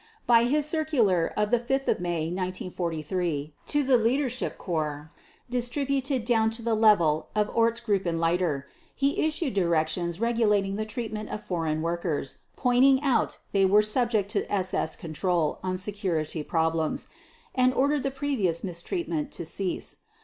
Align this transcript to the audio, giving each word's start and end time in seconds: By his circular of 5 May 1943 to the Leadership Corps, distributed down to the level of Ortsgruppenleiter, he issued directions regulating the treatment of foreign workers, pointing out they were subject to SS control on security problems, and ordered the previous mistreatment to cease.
By 0.25 0.45
his 0.45 0.65
circular 0.67 1.27
of 1.37 1.51
5 1.51 1.69
May 1.99 2.21
1943 2.31 3.53
to 3.67 3.83
the 3.83 3.97
Leadership 3.97 4.57
Corps, 4.57 5.11
distributed 5.47 6.25
down 6.25 6.49
to 6.57 6.63
the 6.63 6.73
level 6.73 7.29
of 7.35 7.49
Ortsgruppenleiter, 7.53 8.63
he 8.95 9.23
issued 9.23 9.53
directions 9.53 10.19
regulating 10.19 10.75
the 10.75 10.85
treatment 10.89 11.29
of 11.29 11.43
foreign 11.43 11.83
workers, 11.83 12.37
pointing 12.55 12.99
out 13.03 13.37
they 13.51 13.63
were 13.63 13.83
subject 13.83 14.31
to 14.31 14.51
SS 14.51 14.95
control 14.95 15.59
on 15.61 15.77
security 15.77 16.41
problems, 16.41 17.07
and 17.53 17.71
ordered 17.71 18.01
the 18.01 18.09
previous 18.09 18.63
mistreatment 18.63 19.31
to 19.33 19.45
cease. 19.45 19.97